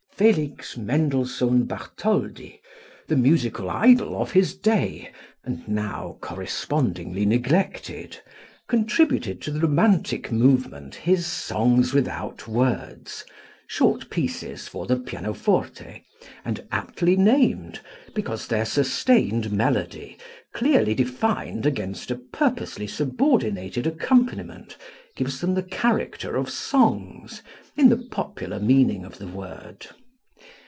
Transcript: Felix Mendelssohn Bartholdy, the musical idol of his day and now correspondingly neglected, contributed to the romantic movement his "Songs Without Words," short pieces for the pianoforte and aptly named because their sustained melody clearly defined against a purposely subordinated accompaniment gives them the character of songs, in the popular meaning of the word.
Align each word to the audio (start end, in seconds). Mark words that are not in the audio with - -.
Felix 0.21 0.77
Mendelssohn 0.77 1.63
Bartholdy, 1.65 2.61
the 3.07 3.15
musical 3.15 3.71
idol 3.71 4.21
of 4.21 4.33
his 4.33 4.53
day 4.55 5.11
and 5.43 5.67
now 5.67 6.19
correspondingly 6.21 7.25
neglected, 7.25 8.19
contributed 8.67 9.41
to 9.41 9.49
the 9.49 9.61
romantic 9.61 10.31
movement 10.31 10.93
his 10.93 11.25
"Songs 11.25 11.91
Without 11.91 12.47
Words," 12.47 13.25
short 13.65 14.11
pieces 14.11 14.67
for 14.67 14.85
the 14.85 14.95
pianoforte 14.95 16.03
and 16.45 16.67
aptly 16.71 17.15
named 17.15 17.79
because 18.13 18.45
their 18.45 18.65
sustained 18.65 19.51
melody 19.51 20.17
clearly 20.53 20.93
defined 20.93 21.65
against 21.65 22.11
a 22.11 22.15
purposely 22.15 22.85
subordinated 22.85 23.87
accompaniment 23.87 24.77
gives 25.15 25.41
them 25.41 25.55
the 25.55 25.63
character 25.63 26.35
of 26.35 26.47
songs, 26.47 27.41
in 27.75 27.89
the 27.89 27.97
popular 27.97 28.59
meaning 28.59 29.03
of 29.03 29.17
the 29.17 29.27
word. 29.27 29.87